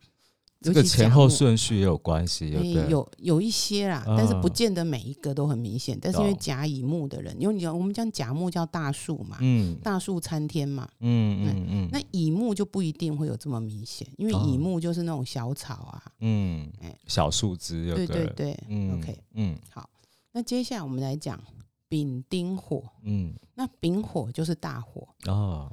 [0.63, 2.89] 这个前后顺序也有关系，对不诶对？
[2.89, 5.97] 有有一些啦，但是不嗯见得每一个都很明显。
[6.02, 16.04] 但是因为甲乙木的人，因为你我们讲甲木叫大树嘛，嗯大树参天嘛，嗯嗯嗯，那乙木就不一定会有这么明显，因为哦乙木就是那种小草啊。
[16.19, 19.17] 嗯哎小树枝就对对对嗯，OK。
[19.34, 19.89] 嗯好
[20.32, 21.39] 那接下来我们来讲
[21.89, 25.71] 丙丁火，嗯那丙火就是大火，哦，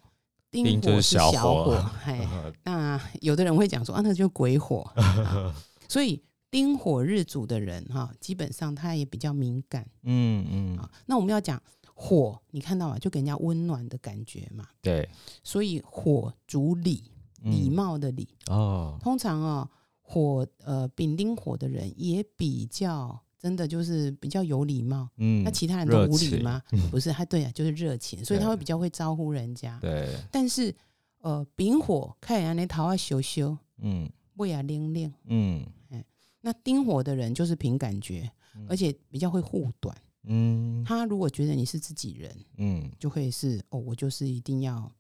[0.50, 2.26] 丁火是小小火嘿，
[2.64, 4.82] 那有的人会讲说啊，那就鬼火。
[4.94, 5.54] 啊
[5.88, 10.90] 所以丁火日主的人哈，基本上他也比较敏感嗯嗯，啊。
[11.06, 11.60] 那我们要讲
[11.94, 12.98] 火，你看到吗？
[12.98, 14.64] 就给人家温暖的感觉嘛。
[14.80, 15.08] 对，
[15.42, 17.10] 所以火主礼，
[17.42, 18.28] 礼嗯貌的礼。
[18.46, 19.68] 哦，通常哦，
[20.00, 25.09] 火呃丙丁火的人也比较真的就是比较有礼貌。
[25.16, 26.62] 嗯，那其他人都无礼情吗？
[26.90, 29.79] 不是，他对啊，就是热情，所以他会比较会招呼人家。
[29.81, 30.74] 对，但是
[31.22, 35.12] 呃，丙火看人家头啊羞羞，嗯胃啊亮亮。
[35.24, 35.64] 嗯
[36.42, 38.31] 那丁火的人就是凭感觉，
[38.68, 39.96] 而且比较会护短。
[40.24, 44.90] 嗯他如果觉得你是自己人，嗯，就会是哦，我就是一定要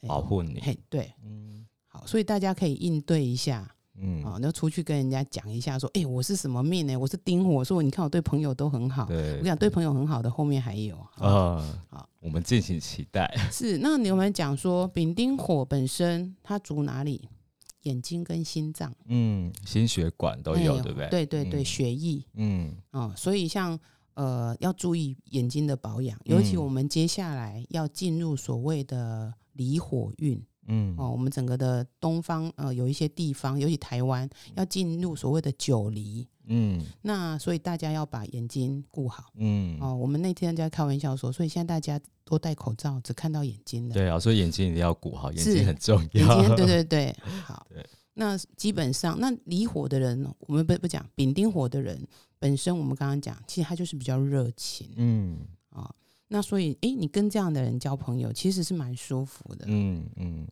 [0.00, 6.96] 哎保护你，嘿，对，嗯好，所以大家可以应对一下嗯，啊，那出去跟人家讲一下，说，哎、我是什么命呢？
[6.96, 9.06] 我是丁火，说你看我对朋友都很好。
[9.06, 13.32] 对，我讲，对朋友很好的后面还有啊，啊，好我们敬请期待。
[13.52, 13.78] 是。
[13.78, 17.28] 那你有没有讲说，丙丁火本身它主哪里？
[17.82, 21.08] 眼睛跟心脏嗯，心血管都有，哎对不对？
[21.10, 23.78] 对对对，嗯血液嗯哦、所以像
[24.14, 39.94] 呃要注意眼睛的保养，尤其嗯我们接下来要进入所谓的离火运嗯哦，我们整个的东方呃有一些地方，尤其台湾要进入所谓的九黎，嗯那所以大家要把眼睛顾好嗯，哦。
[39.94, 43.94] 我们那天在开玩笑说，所以现在大家都戴口罩，只看到眼睛了。
[43.94, 46.56] 对啊，所以眼睛一定要顾好，眼睛很重要眼要。
[46.56, 47.84] 睛，对对 对，好对。
[48.16, 52.00] 那基本上，那离火的人，我们不不讲丙丁火的人
[52.38, 55.38] 本身，我们刚刚讲，其实他就是比较热情嗯
[55.70, 55.92] 啊、
[56.28, 59.64] 那所以，诶，你跟这样的人交朋友，其实是蛮舒服的。
[59.68, 60.46] 嗯嗯，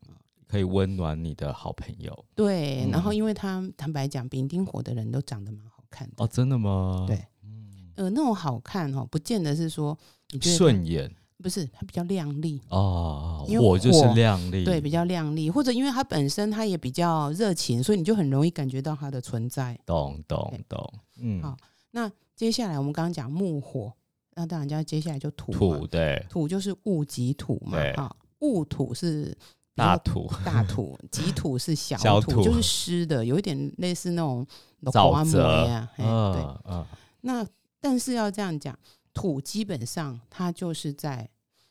[0.46, 2.24] 可以温暖你的好朋友。
[2.34, 6.14] 对，然后嗯因为他坦白讲，丙丁火的人都长得蛮好看的。
[6.18, 7.04] 哦，真的吗？
[7.06, 9.98] 对嗯呃，那种好看哈，不见得是说
[10.40, 11.10] 顺眼
[11.42, 19.76] 不是它比较亮丽，哦，火就是火亮丽，对，比较亮丽，或者因为它本身它也比较热情，所以你就很容易感觉到它的存在。
[19.84, 21.56] 懂懂懂，嗯，好
[21.90, 23.92] 那接下来我们刚刚讲木火，
[24.34, 29.36] 那当然家接下来就土土对土就是戊己土嘛对，啊，戊土是
[29.74, 34.46] 大土 大土，己土是小小土就是湿的，有一点类似那种
[34.82, 36.04] 沼泽呀，对。
[36.06, 36.86] 嗯嗯，
[37.20, 37.46] 那
[37.80, 38.78] 但是要这样讲，
[39.12, 41.28] 土基本上它就是在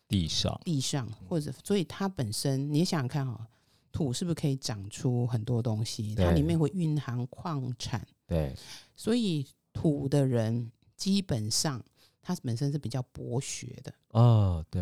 [0.07, 3.47] 地上地上，或者所以它本身，你想想看哈，
[3.91, 6.13] 土是不是可以长出很多东西？
[6.15, 8.55] 它里面会蕴含矿产，对
[8.95, 11.81] 所以土的人基本上
[12.21, 13.93] 他本身是比较博学的。
[14.11, 14.81] 哦对，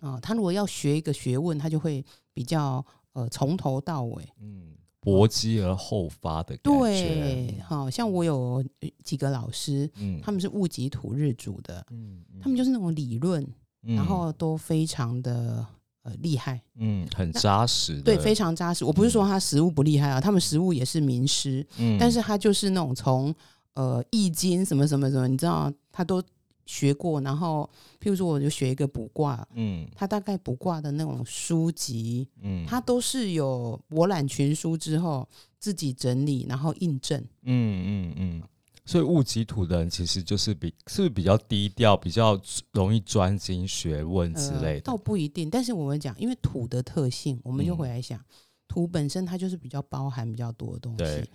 [0.00, 4.22] 啊、他如果要学一个学问，他就会比较呃从头到尾。
[4.40, 13.42] 嗯，搏击而后发的感觉，对，好像我有呃几个老师，嗯，他们是戊己土日主的，嗯，他们就是那种理论，
[13.82, 13.94] 嗯。
[13.96, 15.64] 然后都非常的
[16.02, 18.84] 呃厉害，嗯很扎实，对，非常扎实。
[18.84, 23.34] 我不是说他实物不厉害啊，他们实物也是名师，嗯，但是他就是那种从
[23.74, 26.22] 呃易经什么什么什么，你知道他都
[26.66, 27.20] 学过。
[27.20, 27.68] 然后
[28.00, 37.20] 譬如说，我就学一个卜卦，嗯他大概卜卦的那种书籍，嗯，他都是有博览群书之后自己整理，然后印证。
[37.42, 38.42] 嗯嗯嗯，
[38.84, 42.40] 所以戊己土的人其实就是比是不是比较低调，比较
[42.72, 45.48] 容易专精学问之类的，呃倒不一定。
[45.48, 48.22] 但是我们讲，因为土的特性，我们就嗯回来想，
[48.68, 51.30] 土本身它就是比较包含比较多的东西。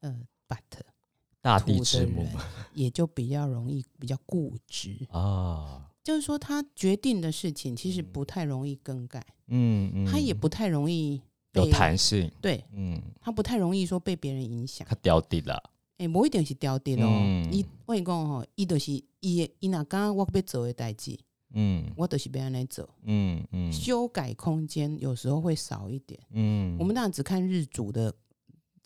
[0.00, 0.16] 呃
[0.48, 0.58] ，but
[1.40, 2.22] 大地之母。
[2.22, 2.32] 人
[2.74, 11.20] 也就比较容易比较固执， 啊，就是说他决定的事情其实不太容易更改，嗯嗯，他也不太容易
[11.54, 14.86] 有弹性，对嗯，他不太容易说被别人影响。
[14.88, 15.60] 他掉地了，
[15.98, 17.04] 诶、无一定是掉地咯。
[17.04, 17.44] 嗯、
[17.86, 21.18] 我跟你讲吼，伊就是伊的伊若刚我要做的代志，
[21.54, 21.84] 嗯。
[21.96, 22.88] 我就是要安尼做。
[23.02, 23.72] 嗯嗯。
[23.72, 26.20] 修改空间有时候会少一点。
[26.30, 28.14] 嗯，我们当然只看日主的，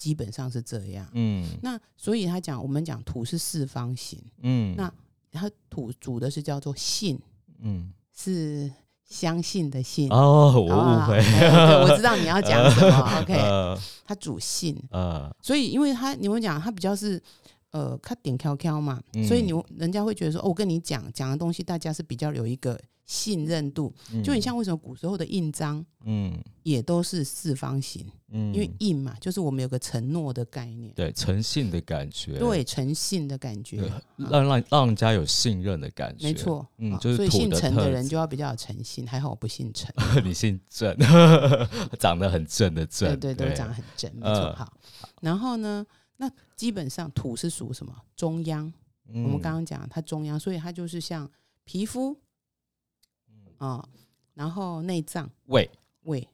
[0.02, 1.06] 基本上是这样。
[1.12, 4.92] 嗯那所以他讲，我们讲土是四方形，嗯那
[5.30, 7.16] 他土主的是叫做信，
[7.60, 8.68] 嗯是
[9.08, 10.10] 相信的信。
[10.10, 12.98] 哦，我误会，哎我知道你要讲什么。
[13.22, 17.22] OK，呃它主信，呃所以因为他你们讲他比较是
[17.70, 23.92] 呃，他点 QQ 嘛，嗯所以你人家会觉得说，哦，我跟你讲讲的东西，大家是比较有一个信任度，
[24.24, 26.32] 就很像为什么古时候的印章嗯。
[26.62, 33.82] 也都是四方形，嗯，因为印嘛，就是我们有个承诺的概念，对诚信的感觉，对，诚信的感觉。
[34.16, 39.92] 让让让人家有信任的感觉，没，错，啊嗯就是所以姓陈的人就要比较有诚信，还好我不姓陈，
[40.24, 40.96] 你姓郑，
[41.98, 44.34] 长得很正的正，对对，都长得很正，没错。
[44.34, 44.72] 嗯好，
[45.20, 45.84] 然后呢，
[46.18, 47.92] 那基本上土是属什么？
[48.14, 48.72] 中央，
[49.12, 51.28] 我我们刚刚讲它中央，所以它就是像
[51.64, 52.16] 皮肤，
[53.64, 53.88] 啊，
[54.34, 55.70] 然后内脏、胃，
[56.02, 56.28] 胃，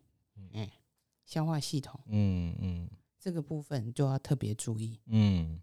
[0.54, 0.70] 哎，
[1.26, 2.88] 消化系统嗯嗯
[3.20, 4.98] 这个部分就要特别注意。
[5.06, 5.60] 嗯，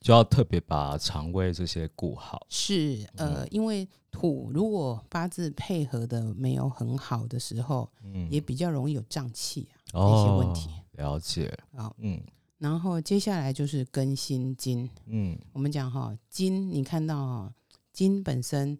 [0.00, 10.70] 就要特别把肠胃这些顾好，是呃，因为土如果八字配合的没有很好的时候，嗯，也比较容易有胀气啊哦那些问题。
[10.92, 11.94] 了解，好。
[11.98, 12.20] 嗯
[12.58, 17.54] 然后接下来就是庚辛金，嗯我们讲哈金，你看到哈
[17.92, 18.76] 金本身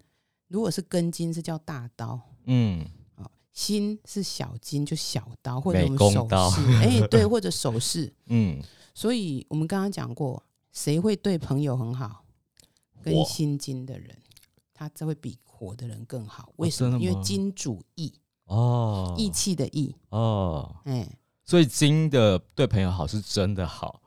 [0.54, 2.86] 如果是根金是叫大刀嗯，
[3.16, 8.14] 啊，辛是小金就小刀或者我们手势， 哎对，或者手势。
[8.26, 8.62] 嗯，
[8.94, 10.40] 所以我们刚刚讲过，
[10.70, 12.24] 谁会对朋友很好？
[13.02, 14.16] 庚火辛金的人，
[14.72, 16.52] 他才会比火的人更好。
[16.54, 17.00] 为什么？
[17.00, 18.14] 因为金主义，
[18.44, 21.18] 哦，义气的义，哦，哎。
[21.44, 24.00] 所以金的对朋友好是真的好，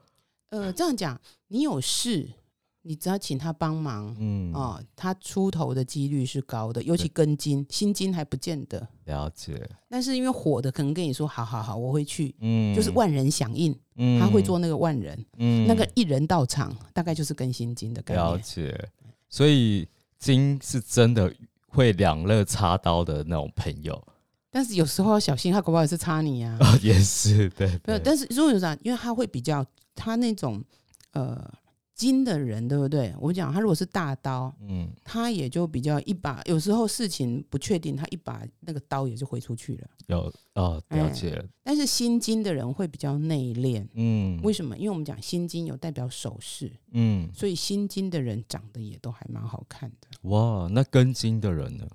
[0.52, 2.32] 呃，这样讲，你有事，
[2.88, 8.88] 你只要请他帮忙，嗯，哦，他出头的几率是高的，尤其跟金、心金还不见得。
[9.04, 15.68] 了解，但是因为火的可能跟你说，好好好，我会去，嗯，就是万人响应，嗯，他会做那个万人，嗯。
[15.68, 18.38] 那个一人到场，大概就是跟心金的概了。
[18.38, 18.90] 解，
[19.28, 19.86] 所以
[20.18, 21.34] 金是真的
[21.68, 24.02] 会两肋插刀的那种朋友，
[24.50, 26.58] 但是有时候要小心，他搞不好也是插你啊。
[26.62, 30.64] 哦，也是对，没有，但是如果有啥，因为他会比较他那种
[31.12, 31.38] 呃
[31.98, 33.12] 金的人，对不对？
[33.20, 39.88] 我讲他如果是大刀，嗯，他也就比较一把，有时候事情不确定，他一把那个刀也就挥出去了。
[40.06, 44.78] 有哦，了解了，但是心金的人会比较内敛，嗯，为什么？
[44.78, 50.30] 因为我们讲心金有代表首饰，嗯，所以心金的人长得也都还蛮好看的。
[50.30, 51.88] 哇，那根金的人呢？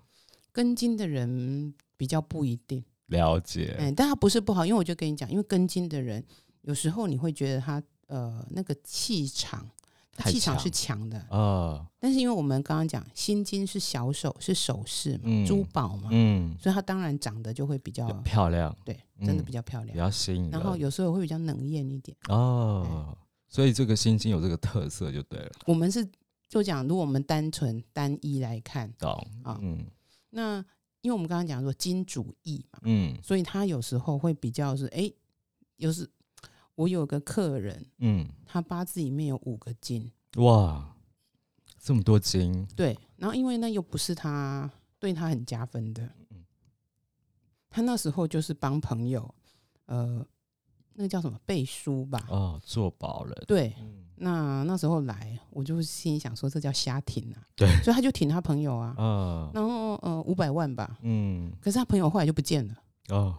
[0.51, 6.23] 根金的人比较不一定，了解，嗯，但他不是不好，因为我就跟你讲，因为根金的人
[6.63, 9.67] 有时候你会觉得他呃那个气场
[10.17, 11.19] 太气场是强的。
[11.31, 19.93] 啊，但是因为我们刚刚讲心经是小手是首饰嘛，嗯珠宝嘛，嗯，所以它当然长得就会比较漂亮，对，真的嗯比较漂亮。
[19.93, 20.51] 比较吸引。
[20.51, 22.17] 然后有时候会比较冷艳一点。
[22.29, 23.17] 哦，
[23.49, 26.07] 所以这个心经有这个特色就对了，我们是
[26.49, 29.11] 就讲，如果我们单纯单一来看，懂？
[29.43, 29.87] 啊嗯
[30.31, 30.65] 那
[31.03, 35.11] 因为我们刚刚讲说金主义嘛，嗯所以他有时候会比较是哎，
[35.77, 36.09] 有时
[36.75, 40.95] 我有个客人，嗯，他八字里面有五个金，哇，
[41.79, 46.09] 这么多金，对，然后因为那又不是他对他很加分的，
[47.69, 49.35] 他那时候就是帮朋友，
[49.87, 50.25] 呃，
[50.95, 53.99] 那个叫什么背书吧，哦，做保人，对，嗯。
[54.25, 61.51] 那那时候来，我就心里想说，这叫瞎挺啊，对所以他就挺他朋友啊，啊，然后呃五百万吧，嗯。
[61.61, 62.75] 可是他朋友后来就不见了，
[63.09, 63.37] 哦，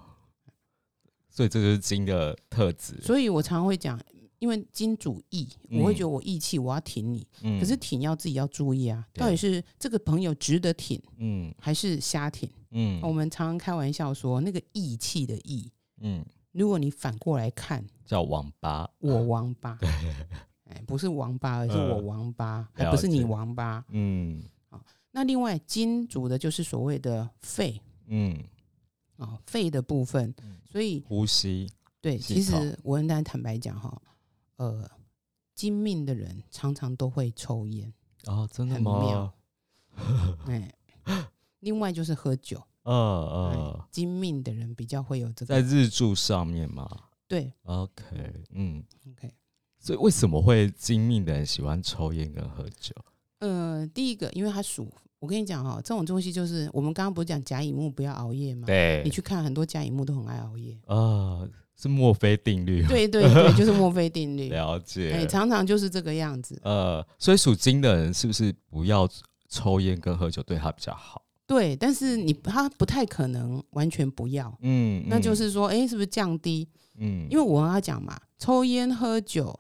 [1.34, 4.00] 所以这就是金的特质，所以我常常会讲，
[4.38, 7.60] 因为金主义，嗯我会觉得我义气，我要挺你，嗯。
[7.60, 11.52] 可是挺要自己要注意啊，到底是这个朋友值得挺，嗯。
[11.58, 12.48] 还是瞎挺？
[12.70, 13.02] 嗯。
[13.02, 19.76] 我们常常开玩笑说，那个义气的义，嗯，如果你反过来看，叫王八，我王八，
[20.66, 23.84] 哎，不是王八，而是我王八，还不是你王八。
[23.90, 24.44] 嗯。
[25.16, 28.36] 那另外金主的就是所谓的肺嗯，
[29.24, 30.34] 啊，肺的部分，
[30.70, 34.02] 所以呼吸，对，其实我跟大家坦白讲哈，
[34.58, 34.90] 呃，
[35.56, 37.94] 精命的人常常都会抽烟，
[38.26, 39.34] 哦，真的很吗
[41.62, 46.90] 另外就是喝酒，呃哎呃，精命的人比较会有这在，日柱上面嘛
[47.28, 49.34] 对，OK，嗯，，OK。
[49.80, 52.94] 所以为什么会精命的人喜欢抽烟跟喝酒？
[53.40, 54.92] 呃，第一个，因为他属，
[55.24, 58.68] 我跟你讲哈，这种东西就是我们刚刚不是讲甲乙木不要熬夜吗？
[58.68, 60.78] 对你去看很多甲乙木都很爱熬夜。
[60.86, 64.50] 啊，是墨菲定律吗，对对对，就是墨菲定律。
[64.52, 65.26] 了哎，解。
[65.26, 66.60] 常常就是这个样子。
[66.62, 69.08] 呃，所以属金的人是不是不要
[69.48, 71.22] 抽烟跟喝酒对他比较好？
[71.48, 76.68] 对，但是你他不太可能完全不要，嗯，那就嗯是说，哎，是不是降低？
[76.98, 79.58] 嗯，因为我跟他讲嘛，抽烟喝酒。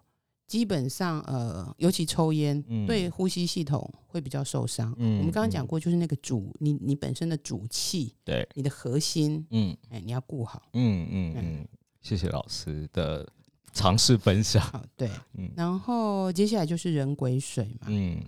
[0.54, 4.94] 基本上，呃，尤其抽烟、嗯对呼吸系统会比较受伤。
[5.00, 10.62] 嗯我们刚刚讲嗯过，就是那个主，你你本身的主气，对，你的核心，嗯哎，你要顾好。
[10.74, 11.68] 嗯嗯嗯，
[12.04, 13.28] 谢谢老师的
[13.74, 14.62] 尝试分享。
[14.62, 15.10] 好，对。
[15.34, 18.22] 嗯然后接下来就是人鬼水嘛，嗯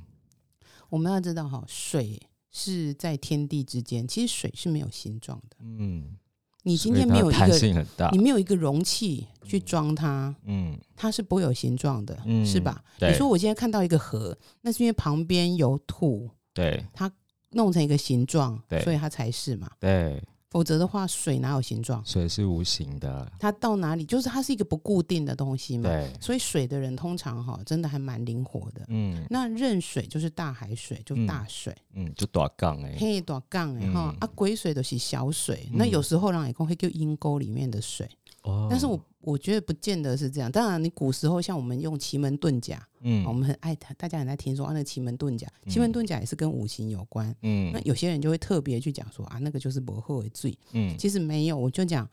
[0.90, 5.58] 我们要知道哈，水是在天地之间，其实水是没有形状的。
[5.60, 6.18] 嗯，
[6.66, 8.18] 你今天没有一个，性很大你。
[8.18, 12.84] 没有一个容器去装它，嗯，它是不会有形状的，嗯是吧？
[13.00, 17.10] 你说我今天看到一个河，那是因为旁边有土对它
[17.52, 19.70] 弄成一个形状对，所以它才是嘛。
[19.80, 20.20] 对，
[20.56, 22.02] 否则的话，水哪有形状？
[22.06, 23.30] 水是无形的。
[23.38, 25.90] 它到哪里就是它是一个不固定的东西嘛。
[25.90, 28.86] 对，所以水的人通常哈，真的还蛮灵活的。
[28.88, 31.76] 嗯那壬水就是大海水，就嗯大水。
[31.94, 32.96] 嗯，就短杠哎。
[32.98, 38.10] 嘿短杠哎哈嗯啊，癸水都是小水，嗯那有时候让也讲会叫阴沟里面的水，
[38.46, 38.68] 哦。
[38.70, 40.52] 但是我我觉得不见得是这样。
[40.52, 43.26] 当然，你古时候像我们用奇门遁甲，嗯。
[43.26, 47.36] 我们很爱大家很爱听说啊，那个奇门遁甲，奇门遁甲也是跟五行有关。
[47.42, 47.72] 嗯。
[47.74, 50.98] 那有些人就会特别去讲说啊，那个就是不后为罪，嗯。
[50.98, 52.10] 其实没有，我就讲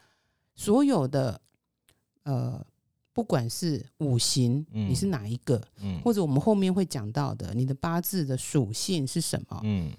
[0.55, 1.41] 所有的
[2.25, 2.65] 呃，
[3.13, 4.89] 不管是五行，嗯。
[4.91, 6.01] 你是哪一个，嗯。
[6.03, 9.61] 或者我们后面会讲到的，你的八字的属性是什么？
[9.65, 9.91] 嗯，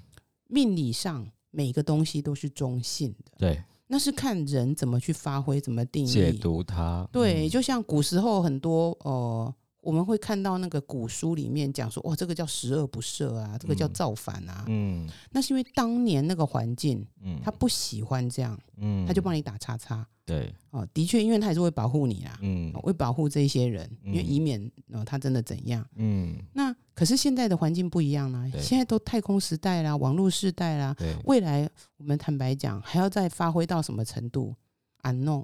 [0.48, 6.38] 命理上每个东西都是中性的，对，那是看人怎么去发挥，怎么定义解义。
[6.38, 7.08] 读它。
[7.12, 14.64] 对，嗯就像古时候很多呃，我们会看到那个古书里面讲说，哇，这个叫十恶不赦啊，这个叫嗯造反啊。
[14.68, 20.08] 嗯那是因为当年那个环境，嗯，他不喜欢这样，嗯他就帮你打叉叉。
[20.26, 25.86] 对，哦，的确，因为他也是会保护你啦，嗯哦会保护这些人，因为嗯以免哦他真的怎样。
[25.96, 34.56] 嗯那可是现在的环境不一样啦，对现在都太空时代啦，网络时代啦，未来我们坦白讲，还要再发挥到什么程度
[35.02, 35.44] ？unknown。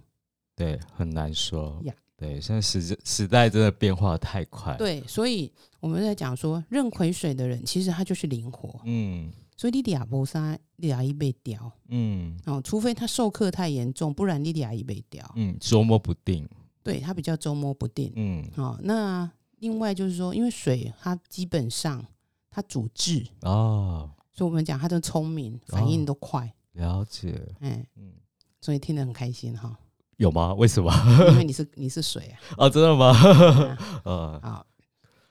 [0.56, 1.94] 对，很难说呀。
[2.20, 15.30] 对，现在时时代真的变化太快。，对，所以我们在讲说，认癸水的人，其实他就是灵活，嗯所以你俩波沙俩一被掉嗯哦，除非他授课太严重，不然你俩一被掉。
[15.36, 16.48] 嗯，捉摸不定。
[16.84, 18.12] 对他比较捉摸不定。
[18.16, 19.30] 嗯哦，那
[19.60, 22.06] 另外就是说，因为水它基本上
[22.50, 27.46] 它主智，哦，所以我们讲他的聪明，反应都快，了解。
[27.60, 28.14] 哎、嗯，
[28.62, 29.78] 所以听得很开心哈，
[30.20, 30.54] 有吗？
[30.54, 30.92] 为什么？
[31.32, 32.24] 因为你是你是水
[32.58, 33.08] 啊，啊， 真的吗？
[33.16, 33.78] 啊。
[34.06, 34.66] 呃，好，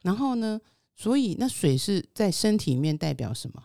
[0.03, 0.59] 然后呢，
[0.97, 3.63] 所以那水是在身体里面代表什么？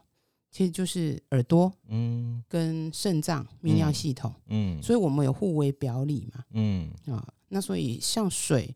[0.52, 2.44] 其实就是耳朵嗯。
[2.48, 4.82] 跟肾脏泌尿嗯系统，嗯。
[4.84, 6.92] 所以我们有互为表里嘛，嗯。
[7.08, 8.76] 啊，那所以像水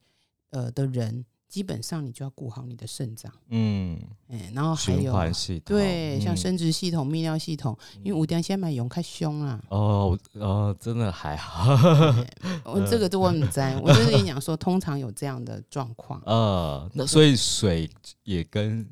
[0.52, 9.64] 呃的人，基本上你就要顾好你的肾脏，嗯，哎，然后还循有环系统，对，像嗯生殖系统、泌尿系统，因为五点现在买用太凶啊。
[9.70, 11.74] 哦哦，真的还好，
[12.66, 16.22] 我这个都我很在，我就是跟你讲说，通常有这样的状况。
[16.26, 17.90] 呃， 那所以水
[18.24, 18.86] 也跟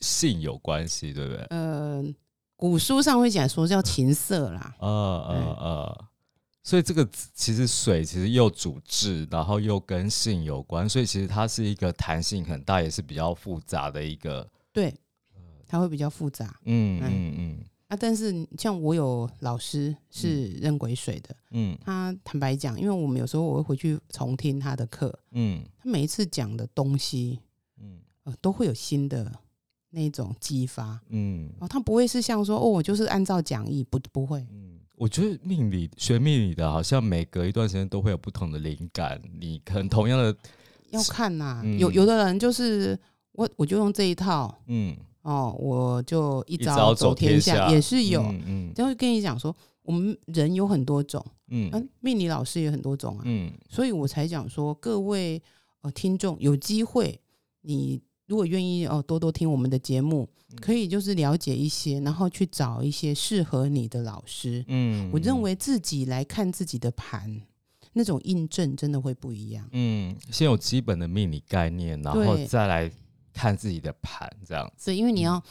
[0.00, 1.44] 性有关系，对不对？
[1.50, 2.04] 呃，
[2.56, 6.04] 古书上会讲说叫情色啦，呃呃呃，
[6.66, 14.92] 所以这个其实水其实又主治，然后又跟性有关，所以其实它是一个弹性很大，也是比较复杂的一个，对，
[15.68, 17.96] 它会比较复杂嗯嗯嗯嗯啊。
[17.96, 27.38] 但是像我有老师是认鬼水的，嗯他坦白讲，因为我们有时候我会回去重听他的课，嗯他每一次讲的东西，
[27.80, 29.32] 嗯呃，都会有新的
[29.90, 31.00] 那种激发。
[31.10, 34.44] 嗯哦，他不会是像说哦，我就是按照讲义，不不会。
[34.50, 40.34] 嗯，我觉得命理学命理的，好像每隔一段时间都会有不同的灵感，你可能同样的，
[40.90, 42.98] 要看呐、嗯有有的人就是
[43.32, 48.22] 我我就用这一套嗯，哦，我就一一招招走天下，也是有。
[48.22, 55.42] 嗯嗯就会跟你讲说，我们人有很多种，嗯嗯，命理老师也很多种啊，嗯所以我才讲说，各位
[55.82, 57.20] 呃听众有机会，
[57.60, 64.64] 你如果愿意哦，多多听我们的节目，嗯可以就是了解一些，然后去找一些适合你的老师。
[64.68, 67.40] 嗯，我认为自己来看自己的盘，
[67.92, 69.68] 那种印证真的会不一样。
[69.72, 72.90] 嗯，先有基本的命理概念，然后再来
[73.32, 74.84] 看自己的盘，这样子。
[74.84, 75.42] 所以因为你要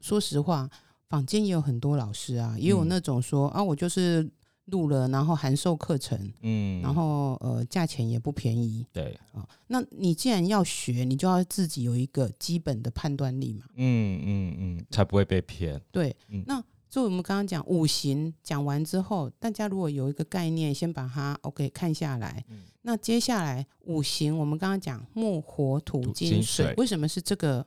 [0.00, 0.68] 说实话，
[1.08, 4.28] 坊间也有很多老师啊，也有嗯那种说、啊，我就是
[4.66, 9.46] 录了，然后函授课程，嗯，然后呃价钱也不便宜对，啊。
[9.66, 13.64] 那你既然要学，你就要自己有一个基本的判断力嘛。
[13.76, 15.80] 嗯嗯嗯，才不会被骗。
[15.92, 22.44] 对，嗯那所以我们刚刚讲五行讲完之后，大家如果有一个概念，先把它 OK 看下来。
[22.48, 27.66] 嗯那接下来五行，我们刚刚讲木、火、土、土金、金水水，为什么是这个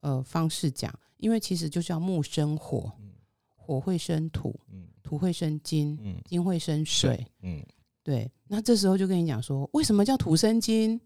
[0.00, 0.92] 呃方式讲？
[1.16, 3.10] 因为其实就是要木生火，嗯
[3.56, 7.26] 火会生土，嗯土会生金，嗯，金会生水。
[7.42, 7.62] 嗯
[8.02, 10.98] 对，那这时候就跟你讲说，为什么叫土生金？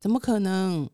[0.00, 0.84] 怎么可能？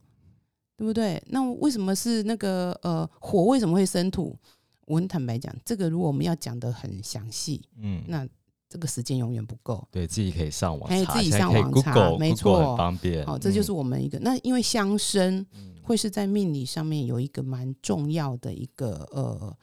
[0.76, 1.22] 对不对？
[1.28, 4.36] 那为什么是那个呃火为什么会生土？
[4.84, 8.28] 我很坦白讲，这个如果我们要讲的很详细，嗯，那
[8.68, 9.82] 这个时间永远不够。
[9.90, 13.24] 对自己可以上网哎查，可以自己上网查 Google，没 Google 错很方便。
[13.24, 14.18] 哦，这就是嗯我们一个。
[14.18, 19.56] 那因为相生嗯会是在命理上面有一个蛮重要的一个呃，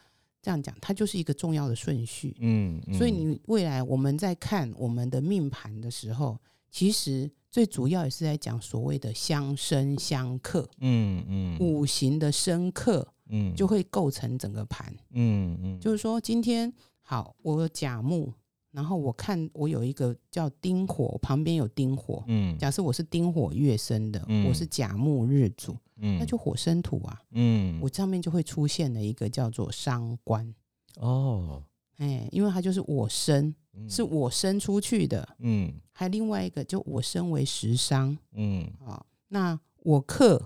[0.48, 2.34] 这样讲，它就是一个重要的顺序。
[2.40, 6.40] 嗯，嗯所以你未来我们在看我们的命盘的时候，
[6.72, 14.96] 其实最主要也是在讲所谓的相生相克，嗯嗯五行的生克嗯就会构成整个盘。
[15.12, 16.72] 嗯嗯就是说，今天
[17.02, 18.32] 好，我有甲木，
[18.72, 22.24] 然后我看我有一个叫丁火，旁边有丁火。
[22.28, 22.58] 嗯。
[22.58, 27.80] 假设我是丁火月生的，嗯我是甲木日主，嗯那就火生土啊，嗯。
[27.82, 30.54] 我上面就会出现了一个叫做伤官，
[31.00, 31.64] 哦。
[31.98, 35.74] 哎，因为它就是我生，嗯是我生出去的，嗯。
[35.92, 38.70] 还有另外一个就我身为食伤嗯。
[38.86, 40.46] 啊、那我克，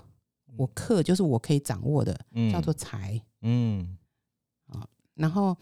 [0.56, 3.22] 我克就是我可以掌握的，嗯叫做财。
[3.42, 3.98] 嗯。
[5.16, 5.56] 然后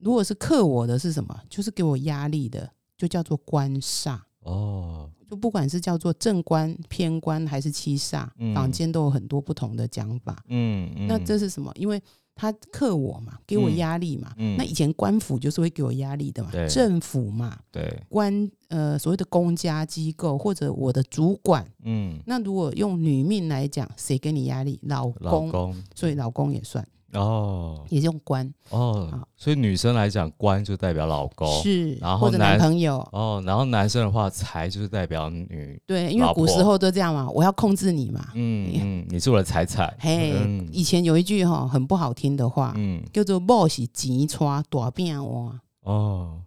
[0.00, 1.38] 如果是克我的是什么？
[1.48, 4.18] 就是给我压力的，就叫做官煞。
[4.42, 10.42] 哦就不管是叫做正官、偏官还是七煞，嗯坊间都有很多不同的讲法。
[10.48, 11.70] 嗯嗯那这是什么？
[11.76, 12.02] 因为
[12.34, 14.32] 他克我嘛，给我嗯压力嘛。
[14.38, 21.64] 嗯那以前官府就是会给我压力的嘛，政府嘛，对官呃所谓的公家机构或者我的主管。
[21.84, 24.80] 嗯那如果用女命来讲，谁给你压力？
[24.82, 26.84] 老公所以老公也算，
[27.14, 27.84] 哦。
[27.88, 28.52] 也用官。
[28.70, 32.98] 哦，所以女生来讲官就代表老公是，然后男男朋友。
[33.12, 38.28] 哦，然后男生的话财就是代表女对，因为古时候都这样嘛，我要控制你嘛。
[38.34, 39.92] 嗯嗯，你是我的财产。
[39.98, 40.68] 嘿，嗯。
[40.72, 43.02] 以前有一句哈很不好听的话，嗯。
[43.12, 46.40] 叫做“莫是钱穿大饼碗哦，”。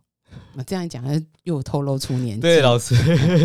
[0.53, 1.03] 那这样讲
[1.43, 2.41] 又透露出年纪。
[2.41, 2.95] 对老师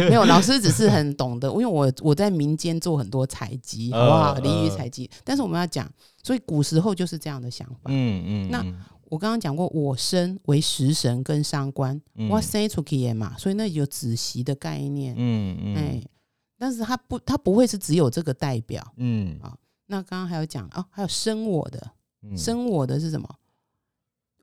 [0.09, 4.32] 没有老师只是很懂得，因为我我在民间做很多采集，好不好？
[4.32, 5.91] 呃鲤鱼呃采集，但是我们要讲，
[6.22, 7.82] 所以古时候就是这样的想法。
[7.86, 8.74] 嗯嗯那嗯
[9.11, 15.14] 我刚刚讲过，我生为食神跟伤官，嗯我生出去的嘛，所以那有子息的概念。
[15.16, 16.03] 嗯嗯哎，
[16.59, 18.86] 但是他不，它不会是只有这个代表。
[18.99, 19.39] 嗯
[19.86, 21.91] 那刚刚还有讲哦，还有生我的，
[22.22, 23.26] 嗯生我的是什么？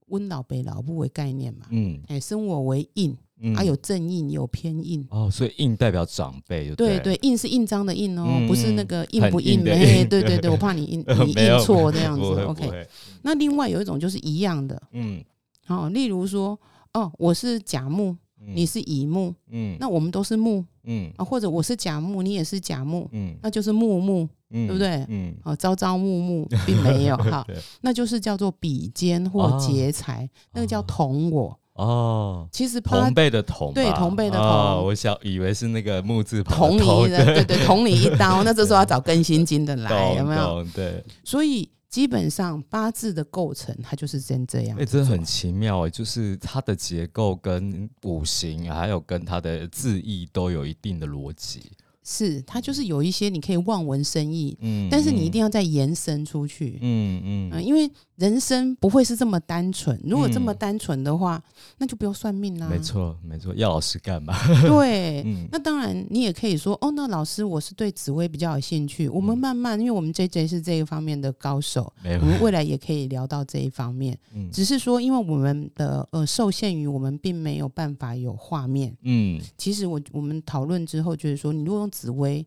[0.08, 1.66] 温老北老不为概念嘛。
[1.70, 5.06] 嗯哎，生我为印，嗯还有正印，有偏印。
[5.10, 9.74] 哦，所以印代表长辈就对对对，印是印章的印哦，嗯不是那个印不印的。
[9.76, 12.88] 硬的嘿，对对对，我怕你 印你印错这样子 OK，
[13.22, 15.24] 那另外有一种就是一样的，嗯
[15.68, 16.60] 哦，例如说，
[16.94, 18.16] 哦，我是甲木，
[18.54, 19.78] 你是乙木，嗯。
[19.80, 20.64] 那我们都是木。
[20.84, 21.12] 嗯。
[21.18, 23.36] 啊，或者我是甲木，你也是甲木，嗯。
[23.42, 25.06] 那就是木木嗯，对不对？
[25.10, 27.46] 嗯，啊，朝朝暮暮 并没有哈，
[27.82, 31.58] 那就是叫做比肩或哦劫财，那个叫同我。
[31.74, 38.44] 哦，其实同辈的同，对同辈的哦同我想以为是那个木字旁捅你的，对对，捅你一刀。
[38.46, 40.66] 那这时候要找更新金的来，有没有？
[40.74, 44.84] 对，所以基本上八字的构成，它就是真这样哎。
[44.84, 51.72] 真的很奇妙哎，就是它的结构跟五行，还有跟它的字义都有一定的逻辑。
[52.04, 56.80] 是，它就是有一些你可以望文生义，嗯但是你一定要，再延伸出去。
[56.82, 60.00] 嗯嗯、嗯，因为人生不会是这么单纯。
[60.04, 61.42] 如果这么嗯单纯的话，
[61.78, 62.68] 那就不用算命啦。
[62.70, 64.34] 没，错没错，要老师干嘛？
[64.62, 65.22] 对。
[65.28, 69.10] 嗯那当然，你也可以说，哦，那老师，我是对紫薇比较有兴趣。
[69.10, 74.18] 我们嗯慢慢，因为我们 J J 是这一方面的高手，我，们未来也可以聊到这一方面。
[74.34, 78.96] 嗯只是说，因为我们的呃受限于我们并没有办法有画面。
[79.04, 82.46] 嗯其实我我们讨论之后，就是说，你如果用紫薇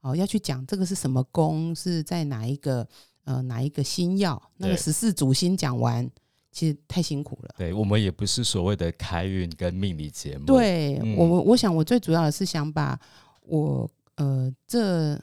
[0.00, 2.86] 哦要去讲这个是什么宫，是在哪一个
[3.26, 6.08] 呃哪一个新药，那个十四主星讲完，
[6.50, 7.54] 其实太辛苦了。
[7.58, 11.14] 对我们也不是所谓的开运跟命理节目，，对、嗯。
[11.16, 12.98] 我我我想我最主要的是想把
[13.42, 15.20] 我呃这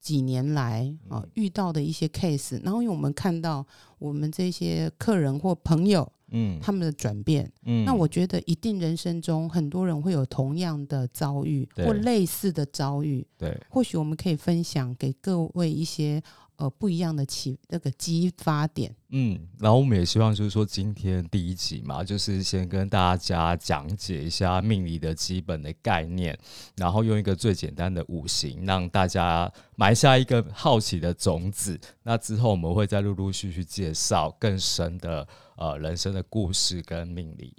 [0.00, 3.66] 几年来啊、嗯遇到的一些 case，然后因为我们看到
[3.98, 6.60] 我们这些客人或朋友嗯。
[6.60, 7.84] 他们的转变，嗯。
[7.84, 13.58] 那我觉得一定人生中很多人会有同样的遭遇或类似的遭遇，对。
[13.68, 16.22] 或许我们可以分享给各位一些
[16.58, 18.94] 呃不一样的启那个激发点。
[19.08, 26.38] 嗯，然后我们也希望就是说，今天第一集嘛，就是先跟大家讲解一下命理的基本的概念，
[26.76, 31.80] 然后用一个最简单的五行，让大家埋下一个好奇的种子。
[32.02, 37.56] 那之后我们会再陆陆续续介绍更深的呃人生的故事跟命理。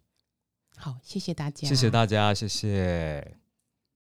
[0.76, 3.49] 好，谢谢大家，谢谢大家，谢谢。